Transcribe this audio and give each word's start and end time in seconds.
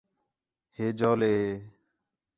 ہے 0.75 0.85
جَولے 0.99 1.31
ہے 1.41 1.47